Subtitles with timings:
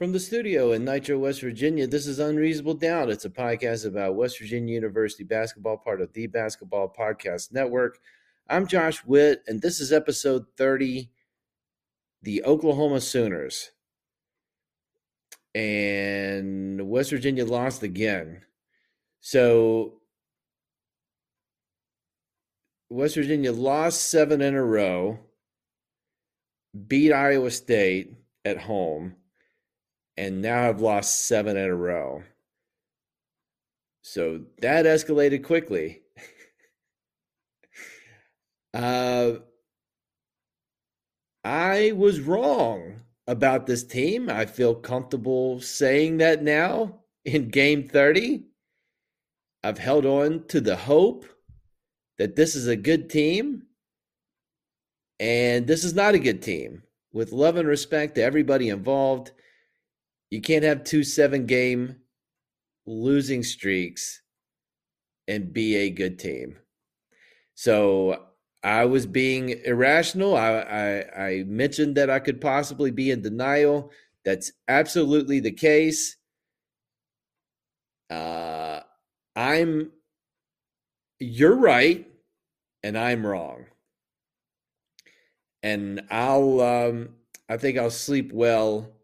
[0.00, 3.10] From the studio in Nitro, West Virginia, this is Unreasonable Doubt.
[3.10, 7.98] It's a podcast about West Virginia University basketball, part of the Basketball Podcast Network.
[8.48, 11.10] I'm Josh Witt, and this is episode 30
[12.22, 13.72] The Oklahoma Sooners.
[15.54, 18.40] And West Virginia lost again.
[19.20, 20.00] So,
[22.88, 25.18] West Virginia lost seven in a row,
[26.88, 28.14] beat Iowa State
[28.46, 29.16] at home
[30.20, 32.22] and now I've lost seven in a row.
[34.02, 36.02] So that escalated quickly.
[38.74, 39.36] uh,
[41.42, 42.96] I was wrong
[43.26, 44.28] about this team.
[44.28, 48.42] I feel comfortable saying that now in game 30.
[49.64, 51.24] I've held on to the hope
[52.18, 53.62] that this is a good team,
[55.18, 56.82] and this is not a good team.
[57.10, 59.32] With love and respect to everybody involved,
[60.30, 61.96] you can't have two seven game
[62.86, 64.22] losing streaks
[65.28, 66.56] and be a good team.
[67.54, 68.26] So
[68.62, 70.36] I was being irrational.
[70.36, 73.90] I, I, I mentioned that I could possibly be in denial.
[74.24, 76.16] That's absolutely the case.
[78.08, 78.80] Uh,
[79.36, 79.92] I'm.
[81.18, 82.06] You're right,
[82.82, 83.66] and I'm wrong.
[85.62, 86.60] And I'll.
[86.60, 87.10] Um,
[87.48, 88.99] I think I'll sleep well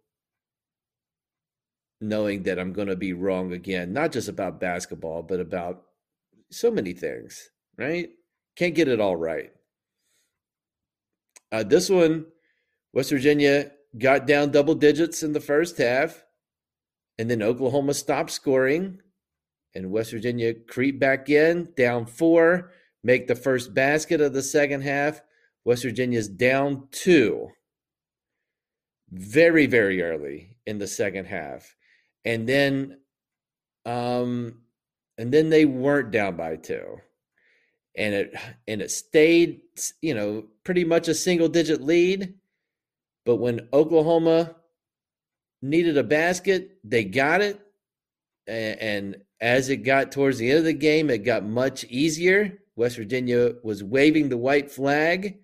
[2.08, 5.82] knowing that I'm going to be wrong again, not just about basketball, but about
[6.50, 8.10] so many things, right?
[8.56, 9.50] Can't get it all right.
[11.52, 12.26] Uh, this one,
[12.92, 16.24] West Virginia got down double digits in the first half,
[17.18, 19.00] and then Oklahoma stopped scoring,
[19.74, 22.72] and West Virginia creep back in, down four,
[23.04, 25.20] make the first basket of the second half.
[25.64, 27.48] West Virginia's down two
[29.10, 31.75] very, very early in the second half
[32.26, 32.98] and then
[33.87, 34.59] um
[35.16, 36.98] and then they weren't down by two.
[37.97, 38.34] And it
[38.69, 39.62] and it stayed
[40.03, 42.34] you know pretty much a single digit lead.
[43.25, 44.56] But when oklahoma
[45.62, 47.60] needed a basket they got it.
[48.47, 52.59] And, and as it got towards the end of the game it got much easier.
[52.75, 55.38] West virginia was waving the white flag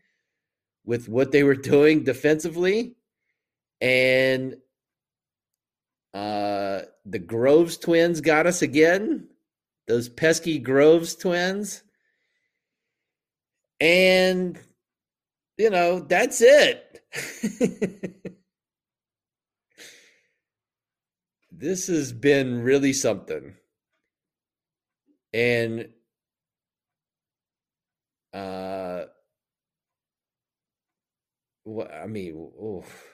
[0.84, 2.96] with what they were doing defensively.
[3.80, 4.56] And
[6.14, 9.28] uh, the Groves twins got us again.
[9.88, 11.82] Those pesky Groves twins.
[13.80, 14.58] And,
[15.56, 17.02] you know, that's it.
[21.50, 23.54] this has been really something.
[25.32, 25.88] And,
[28.32, 29.04] uh,
[31.64, 33.11] what I mean, oof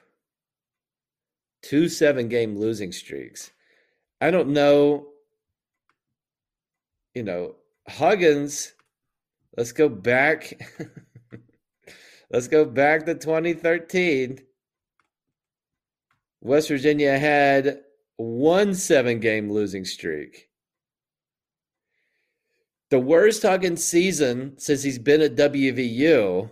[1.69, 3.51] two seven game losing streaks.
[4.23, 5.09] I don't know,
[7.15, 7.57] you know,
[7.87, 8.73] Huggins,
[9.55, 10.59] let's go back.
[12.31, 14.41] let's go back to 2013.
[16.41, 17.81] West Virginia had
[18.17, 20.49] one seven game losing streak.
[22.89, 26.49] The worst Huggins season since he's been at WVU,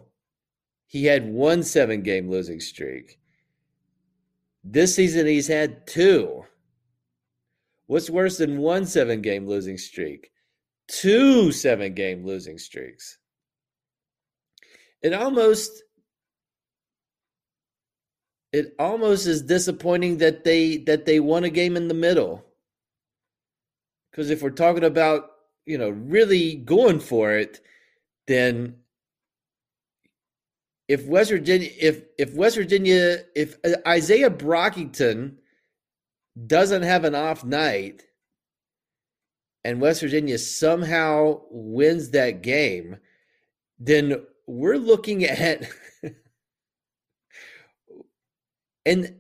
[0.86, 3.18] he had one seven game losing streak.
[4.68, 6.44] This season, he's had two.
[7.86, 10.32] What's worse than one seven game losing streak?
[10.88, 13.18] Two seven game losing streaks.
[15.02, 15.84] It almost
[18.52, 22.44] it almost is disappointing that they that they won a game in the middle.
[24.10, 25.30] Because if we're talking about,
[25.64, 27.60] you know, really going for it,
[28.26, 28.74] then
[30.88, 35.36] if West Virginia, if if West Virginia, if uh, Isaiah Brockington
[36.46, 38.04] doesn't have an off night,
[39.64, 42.98] and West Virginia somehow wins that game,
[43.78, 45.68] then we're looking at
[48.86, 49.16] and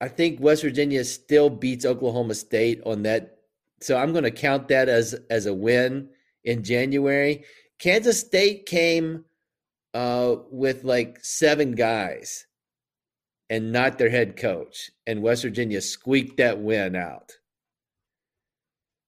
[0.00, 3.40] I think West Virginia still beats Oklahoma State on that.
[3.80, 6.08] So I'm going to count that as as a win
[6.44, 7.44] in January.
[7.78, 9.24] Kansas State came
[9.94, 12.46] uh, with like seven guys
[13.50, 17.32] and not their head coach, and West Virginia squeaked that win out.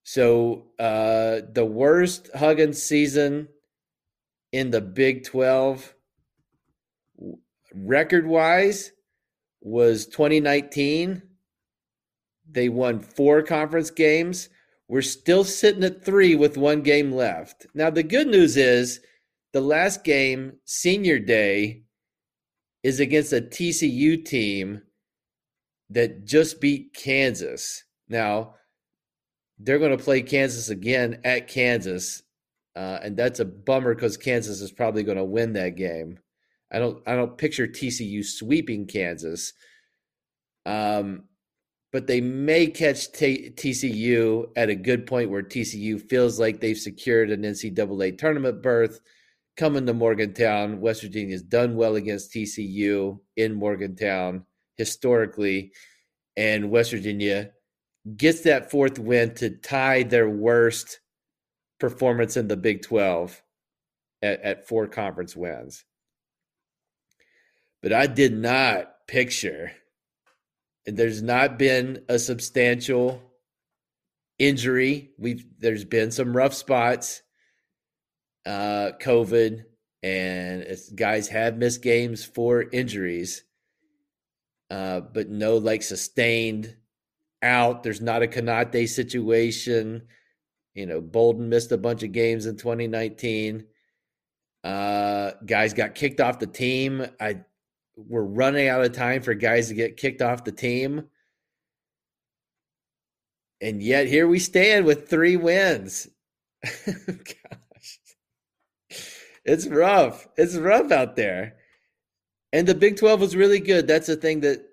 [0.04, 3.48] So uh, the worst Huggins season
[4.52, 5.94] in the Big 12
[7.74, 8.92] record wise
[9.60, 11.22] was 2019.
[12.50, 14.48] They won four conference games.
[14.90, 17.64] We're still sitting at three with one game left.
[17.74, 18.98] Now, the good news is
[19.52, 21.84] the last game, senior day,
[22.82, 24.82] is against a TCU team
[25.90, 27.84] that just beat Kansas.
[28.08, 28.56] Now,
[29.60, 32.24] they're going to play Kansas again at Kansas.
[32.74, 36.18] Uh, and that's a bummer because Kansas is probably going to win that game.
[36.72, 39.52] I don't I don't picture TCU sweeping Kansas.
[40.66, 41.26] Um,
[41.92, 46.78] but they may catch T- TCU at a good point where TCU feels like they've
[46.78, 49.00] secured an NCAA tournament berth.
[49.56, 54.44] Coming to Morgantown, West Virginia's done well against TCU in Morgantown
[54.76, 55.72] historically,
[56.36, 57.50] and West Virginia
[58.16, 61.00] gets that fourth win to tie their worst
[61.78, 63.42] performance in the Big 12
[64.22, 65.84] at, at four conference wins.
[67.82, 69.72] But I did not picture,
[70.86, 73.22] there's not been a substantial
[74.38, 75.10] injury.
[75.18, 77.22] We've there's been some rough spots,
[78.46, 79.64] uh, COVID,
[80.02, 83.44] and guys have missed games for injuries,
[84.70, 86.76] uh, but no like sustained
[87.42, 87.82] out.
[87.82, 90.02] There's not a Konate situation.
[90.74, 93.66] You know, Bolden missed a bunch of games in 2019.
[94.62, 97.06] Uh, guys got kicked off the team.
[97.18, 97.40] I
[97.96, 101.04] we're running out of time for guys to get kicked off the team.
[103.60, 106.08] And yet here we stand with three wins.
[106.86, 108.00] Gosh.
[109.44, 110.28] It's rough.
[110.36, 111.56] It's rough out there.
[112.52, 113.86] And the Big 12 was really good.
[113.86, 114.64] That's the thing that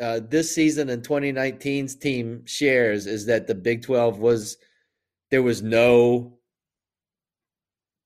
[0.00, 4.56] uh, this season and 2019's team shares is that the Big 12 was
[5.30, 6.38] there was no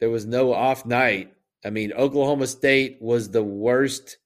[0.01, 1.33] there was no off night.
[1.65, 4.19] I mean, Oklahoma State was the worst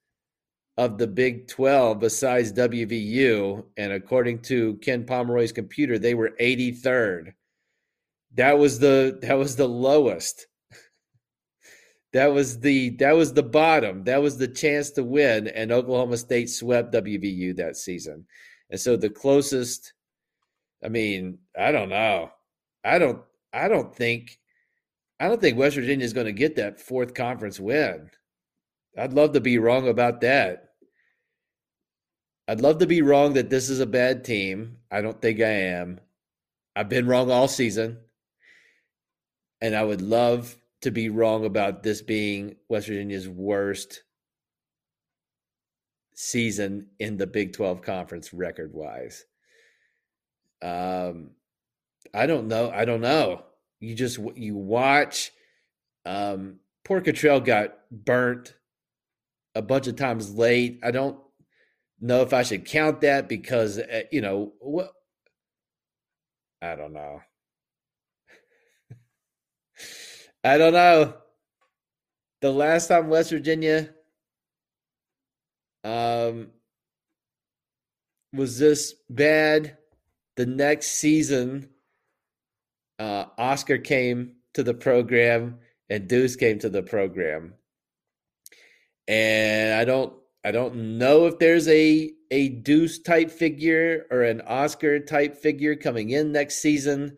[0.77, 3.65] of the Big 12 besides WVU.
[3.77, 7.35] And according to Ken Pomeroy's computer, they were 83rd.
[8.35, 10.47] That was the that was the lowest.
[12.15, 14.05] that was the that was the bottom.
[14.05, 15.49] That was the chance to win.
[15.49, 18.27] And Oklahoma State swept WVU that season.
[18.71, 19.93] And so the closest,
[20.83, 22.31] I mean, I don't know.
[22.83, 23.23] I don't
[23.53, 24.39] I don't think
[25.21, 28.11] I don't think West Virginia is going to get that fourth conference win.
[28.97, 30.73] I'd love to be wrong about that.
[32.49, 34.79] I'd love to be wrong that this is a bad team.
[34.91, 36.00] I don't think I am.
[36.75, 37.99] I've been wrong all season.
[39.61, 44.02] And I would love to be wrong about this being West Virginia's worst
[46.14, 49.25] season in the Big 12 conference record wise.
[50.61, 51.31] Um
[52.12, 52.71] I don't know.
[52.71, 53.45] I don't know.
[53.81, 55.33] You just you watch
[56.05, 58.55] um poor Cottrell got burnt
[59.54, 60.80] a bunch of times late.
[60.82, 61.18] I don't
[62.00, 64.92] know if I should count that because uh, you know what
[66.61, 67.21] I don't know.
[70.44, 71.14] I don't know.
[72.40, 73.90] The last time West Virginia
[75.85, 76.49] um
[78.32, 79.76] was this bad,
[80.37, 81.68] the next season
[82.99, 87.54] uh Oscar came to the program and Deuce came to the program
[89.09, 94.40] and I don't I don't know if there's a a Deuce type figure or an
[94.42, 97.16] Oscar type figure coming in next season.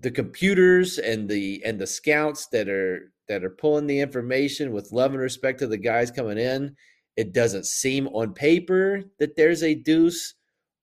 [0.00, 4.92] The computers and the and the scouts that are that are pulling the information with
[4.92, 6.76] love and respect to the guys coming in,
[7.16, 10.34] it doesn't seem on paper that there's a Deuce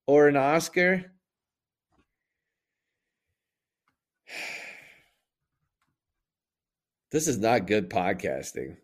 [0.08, 1.12] or an Oscar.
[7.10, 8.76] This is not good podcasting.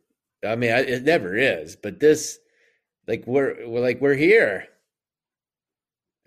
[0.46, 2.40] I mean, it never is, but this,
[3.08, 4.68] like, we're we're like we're here.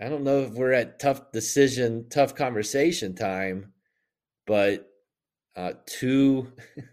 [0.00, 3.72] I don't know if we're at tough decision, tough conversation time,
[4.46, 4.88] but
[5.56, 6.52] uh, two.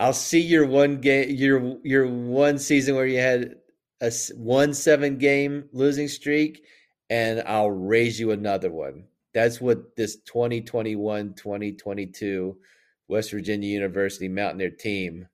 [0.00, 3.56] I'll see your one game, your your one season where you had
[4.00, 6.64] a one seven game losing streak,
[7.10, 9.04] and I'll raise you another one.
[9.32, 12.56] That's what this 2021 2022
[13.08, 15.28] West Virginia University Mountaineer team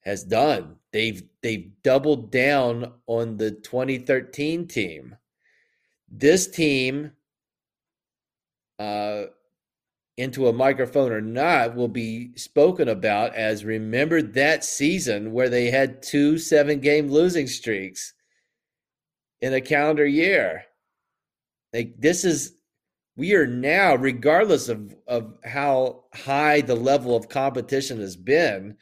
[0.00, 0.76] has done.
[0.92, 5.16] They've they've doubled down on the 2013 team.
[6.08, 7.12] This team
[8.78, 9.24] uh,
[10.16, 15.70] into a microphone or not will be spoken about as remember that season where they
[15.70, 18.14] had two seven game losing streaks
[19.40, 20.64] in a calendar year.
[21.72, 22.54] Like this is
[23.20, 28.78] we are now, regardless of, of how high the level of competition has been,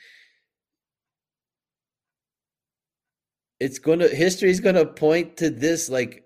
[3.59, 6.23] it's going to history is going to point to this like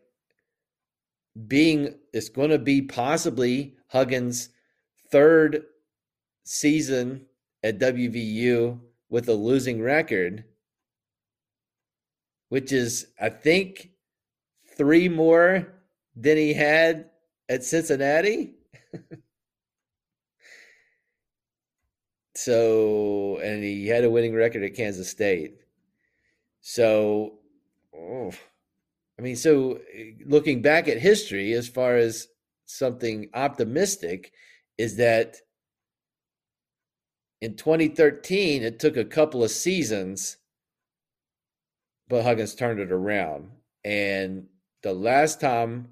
[1.47, 4.51] being it's going to be possibly Huggins'
[5.11, 5.63] third
[6.45, 7.25] season
[7.63, 8.79] at WVU
[9.09, 10.45] with a losing record,
[12.51, 13.89] which is I think
[14.77, 15.73] three more
[16.15, 17.09] than he had
[17.49, 18.55] at Cincinnati.
[22.35, 25.57] so, and he had a winning record at Kansas State.
[26.61, 27.39] So,
[27.95, 28.33] oh,
[29.19, 29.81] I mean, so
[30.25, 32.29] looking back at history, as far as
[32.67, 34.33] something optimistic,
[34.79, 35.37] is that
[37.41, 40.39] in 2013, it took a couple of seasons,
[42.09, 43.51] but Huggins turned it around.
[43.85, 44.47] And
[44.83, 45.89] the last time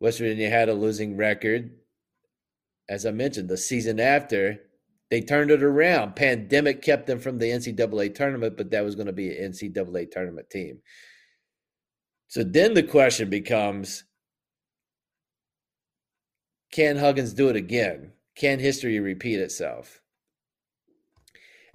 [0.00, 1.70] West Virginia had a losing record.
[2.88, 4.60] As I mentioned, the season after,
[5.10, 6.16] they turned it around.
[6.16, 10.10] Pandemic kept them from the NCAA tournament, but that was going to be an NCAA
[10.10, 10.80] tournament team.
[12.28, 14.04] So then the question becomes
[16.72, 18.12] can Huggins do it again?
[18.34, 20.02] Can history repeat itself?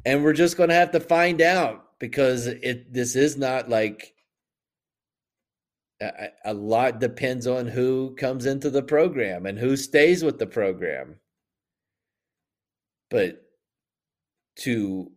[0.06, 4.14] And we're just going to have to find out because it this is not like
[6.46, 11.20] a, lot depends on who comes into the program and who stays with the program.
[13.10, 13.44] But
[14.58, 15.12] to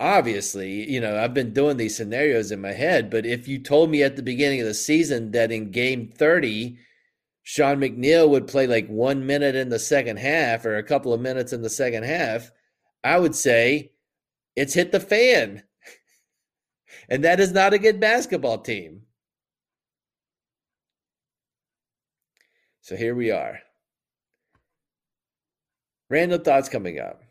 [0.00, 3.90] obviously, you know, I've been doing these scenarios in my head, but if you told
[3.90, 6.78] me at the beginning of the season that in game 30,
[7.42, 11.20] Sean McNeil would play like one minute in the second half or a couple of
[11.20, 12.50] minutes in the second half,
[13.04, 13.92] I would say
[14.56, 15.64] it's hit the fan.
[17.08, 19.02] And that is not a good basketball team.
[22.80, 23.60] So here we are.
[26.10, 27.22] Random thoughts coming up.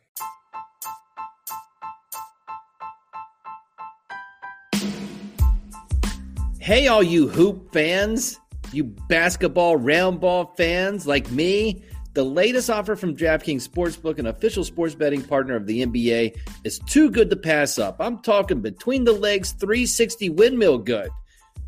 [6.59, 8.39] Hey, all you hoop fans,
[8.71, 11.83] you basketball round ball fans like me.
[12.13, 16.79] The latest offer from DraftKings Sportsbook, an official sports betting partner of the NBA, is
[16.79, 17.97] too good to pass up.
[17.99, 21.09] I'm talking between the legs 360 windmill good.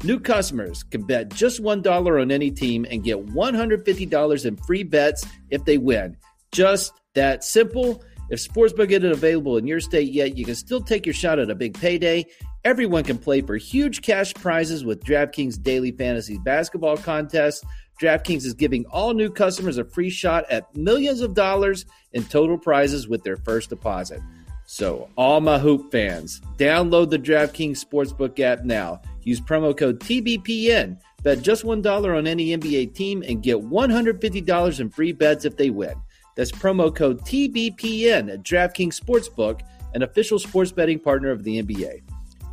[0.03, 5.25] New customers can bet just $1 on any team and get $150 in free bets
[5.49, 6.17] if they win.
[6.51, 8.03] Just that simple.
[8.29, 11.49] If Sportsbook isn't available in your state yet, you can still take your shot at
[11.49, 12.25] a big payday.
[12.65, 17.63] Everyone can play for huge cash prizes with DraftKings Daily Fantasy Basketball Contest.
[17.99, 22.57] DraftKings is giving all new customers a free shot at millions of dollars in total
[22.57, 24.21] prizes with their first deposit.
[24.65, 29.01] So, all my hoop fans, download the DraftKings Sportsbook app now.
[29.23, 30.97] Use promo code TBPN.
[31.21, 35.69] Bet just $1 on any NBA team and get $150 in free bets if they
[35.69, 35.95] win.
[36.35, 39.61] That's promo code TBPN at DraftKings Sportsbook,
[39.93, 42.01] an official sports betting partner of the NBA.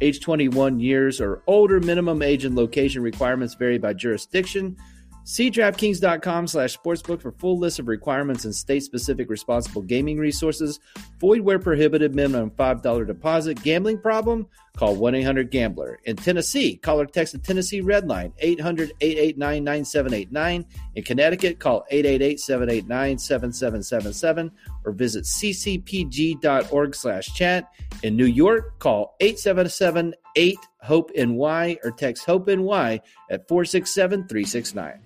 [0.02, 4.76] Age 21 years or older, minimum age and location requirements vary by jurisdiction.
[5.24, 10.80] See DraftKings.com slash sportsbook for full list of requirements and state-specific responsible gaming resources.
[11.20, 13.62] Void where prohibited minimum $5 deposit.
[13.62, 14.46] Gambling problem?
[14.80, 16.00] Call 1-800-GAMBLER.
[16.04, 20.64] In Tennessee, call or text the Tennessee Red Line, 800-889-9789.
[20.94, 24.50] In Connecticut, call 888-789-7777
[24.86, 27.70] or visit ccpg.org slash chat.
[28.02, 34.98] In New York, call 877 8 HOPE NY or text HOPE NY at 467 369.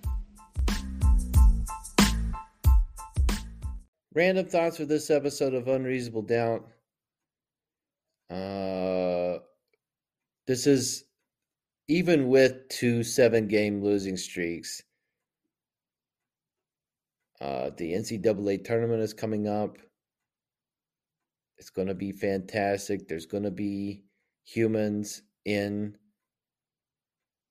[4.15, 6.65] Random thoughts for this episode of Unreasonable Doubt.
[8.31, 8.94] Uh,
[10.47, 11.05] this is
[11.89, 14.83] even with two seven game losing streaks.
[17.41, 19.77] Uh, the NCAA tournament is coming up.
[21.59, 23.07] It's going to be fantastic.
[23.07, 24.05] There's going to be
[24.45, 25.97] humans in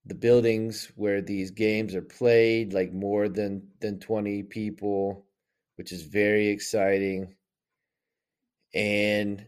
[0.05, 5.25] the buildings where these games are played, like more than than 20 people,
[5.75, 7.35] which is very exciting.
[8.73, 9.45] And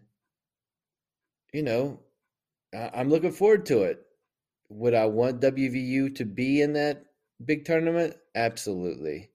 [1.54, 2.00] you know,
[2.76, 4.02] I'm looking forward to it.
[4.70, 7.06] Would I want WVU to be in that
[7.44, 8.16] big tournament?
[8.36, 9.30] Absolutely.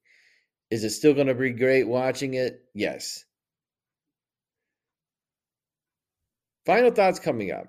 [0.71, 2.65] Is it still going to be great watching it?
[2.75, 3.25] Yes.
[6.67, 7.69] Final thoughts coming up.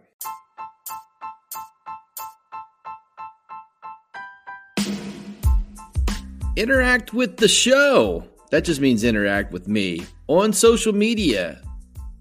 [6.58, 8.28] Interact with the show.
[8.51, 11.62] That just means interact with me on social media,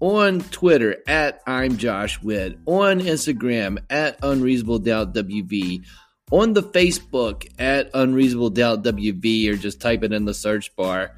[0.01, 5.85] on Twitter at I'm Josh Witt, on Instagram at Unreasonable Doubt WV,
[6.31, 11.11] on the Facebook at Unreasonable Doubt WV, or just type it in the search bar.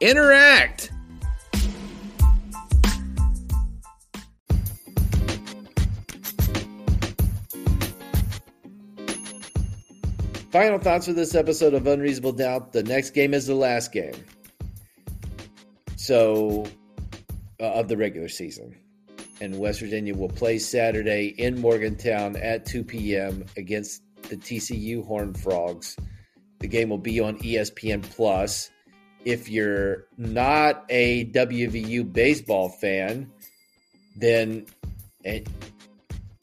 [0.00, 0.92] Interact.
[10.50, 12.72] Final thoughts for this episode of Unreasonable Doubt.
[12.72, 14.14] The next game is the last game.
[15.94, 16.66] So,
[17.60, 18.76] uh, of the regular season.
[19.40, 23.44] And West Virginia will play Saturday in Morgantown at 2 p.m.
[23.56, 25.96] against the TCU Horned Frogs.
[26.58, 28.70] The game will be on ESPN Plus.
[29.24, 33.30] If you're not a WVU baseball fan,
[34.16, 34.66] then
[35.24, 35.48] and,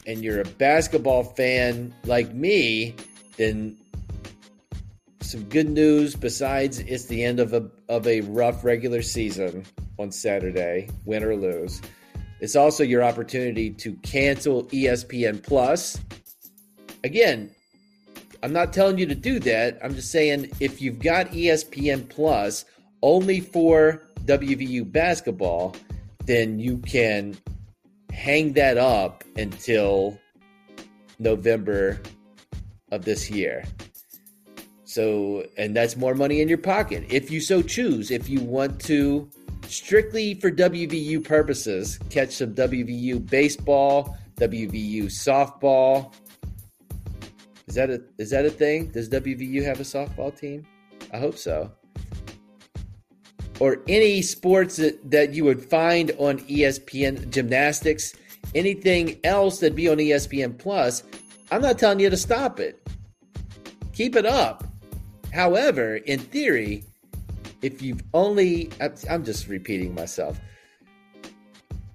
[0.06, 2.96] and you're a basketball fan like me,
[3.38, 3.78] then
[5.28, 9.66] some good news besides it's the end of a of a rough regular season
[10.00, 11.82] on Saturday, win or lose.
[12.40, 16.00] It's also your opportunity to cancel ESPN Plus.
[17.04, 17.54] Again,
[18.42, 19.78] I'm not telling you to do that.
[19.84, 22.64] I'm just saying if you've got ESPN Plus
[23.02, 25.76] only for WVU basketball,
[26.26, 27.38] then you can
[28.14, 30.18] hang that up until
[31.20, 32.02] November
[32.92, 33.64] of this year.
[34.88, 38.10] So, and that's more money in your pocket if you so choose.
[38.10, 39.30] If you want to
[39.68, 46.14] strictly for WVU purposes, catch some WVU baseball, WVU softball.
[47.68, 48.88] Is that a is that a thing?
[48.88, 50.66] Does WVU have a softball team?
[51.14, 51.70] I hope so.
[53.60, 58.14] Or any sports that, that you would find on ESPN gymnastics,
[58.56, 61.04] anything else that be on ESPN Plus,
[61.52, 62.88] I'm not telling you to stop it.
[63.92, 64.67] Keep it up.
[65.34, 66.84] However, in theory,
[67.62, 68.70] if you've only,
[69.10, 70.40] I'm just repeating myself.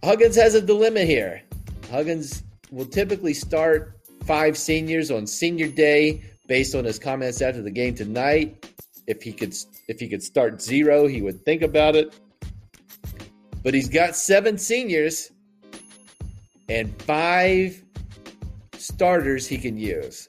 [0.04, 1.42] Huggins has a dilemma here.
[1.90, 7.70] Huggins will typically start five seniors on senior day based on his comments after the
[7.70, 8.66] game tonight.
[9.06, 9.54] If he could
[9.88, 12.18] if he could start zero, he would think about it.
[13.62, 15.30] But he's got seven seniors
[16.68, 17.82] and five
[18.76, 20.28] starters he can use.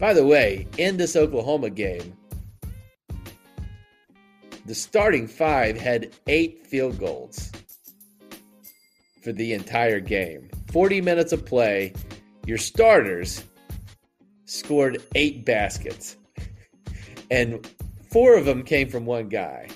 [0.00, 2.16] By the way, in this Oklahoma game,
[4.64, 7.52] the starting five had eight field goals
[9.22, 10.48] for the entire game.
[10.72, 11.92] 40 minutes of play,
[12.46, 13.44] your starters
[14.46, 16.16] scored eight baskets,
[17.30, 17.68] and
[18.10, 19.68] four of them came from one guy.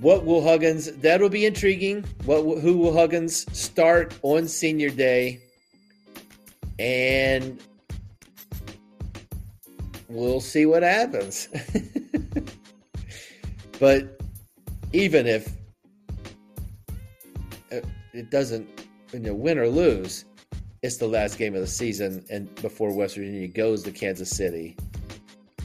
[0.00, 0.90] What will Huggins?
[0.96, 2.02] That'll be intriguing.
[2.24, 2.58] What?
[2.60, 5.43] Who will Huggins start on senior day?
[6.78, 7.60] And
[10.08, 11.48] we'll see what happens.
[13.80, 14.20] but
[14.92, 15.48] even if
[17.72, 17.80] uh,
[18.12, 18.68] it doesn't,
[19.12, 20.24] you know, win or lose,
[20.82, 24.76] it's the last game of the season, and before West Virginia goes to Kansas City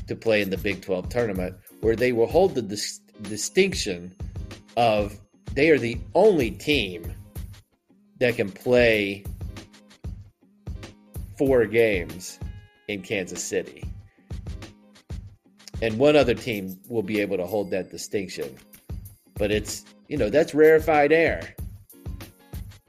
[0.07, 4.15] to play in the Big 12 tournament, where they will hold the dis- distinction
[4.77, 5.19] of
[5.53, 7.13] they are the only team
[8.19, 9.23] that can play
[11.39, 12.38] four games
[12.89, 13.86] in Kansas City.
[15.82, 18.58] And one other team will be able to hold that distinction.
[19.36, 21.56] But it's, you know, that's rarefied air.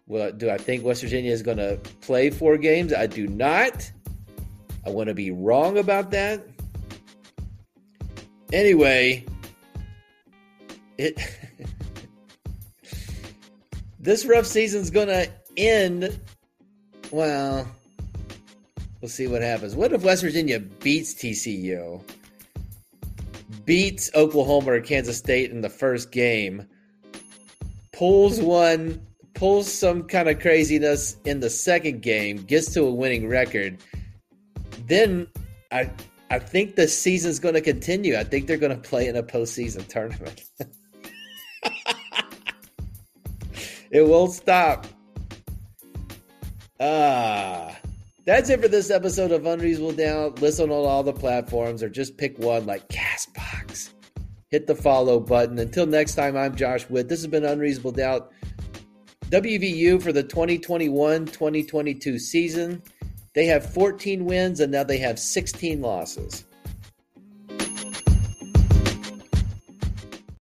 [0.08, 2.92] Well, do I think West Virginia is going to play four games?
[2.92, 3.88] I do not.
[4.84, 6.44] I want to be wrong about that.
[8.52, 9.24] Anyway,
[10.98, 11.20] it
[14.00, 16.18] this rough season's going to end
[17.12, 17.68] well,
[19.00, 19.74] We'll see what happens.
[19.74, 22.02] What if West Virginia beats TCU,
[23.64, 26.66] beats Oklahoma or Kansas State in the first game,
[27.92, 29.00] pulls one,
[29.34, 33.78] pulls some kind of craziness in the second game, gets to a winning record?
[34.86, 35.26] Then
[35.72, 35.90] I
[36.30, 38.16] I think the season's going to continue.
[38.16, 40.44] I think they're going to play in a postseason tournament.
[43.90, 44.86] it won't stop.
[46.78, 47.79] Ah.
[48.30, 50.40] That's it for this episode of Unreasonable Doubt.
[50.40, 53.92] Listen on all the platforms or just pick one like Castbox.
[54.50, 55.58] Hit the follow button.
[55.58, 57.08] Until next time, I'm Josh Witt.
[57.08, 58.30] This has been Unreasonable Doubt.
[59.30, 62.80] WVU for the 2021 2022 season.
[63.34, 66.44] They have 14 wins and now they have 16 losses.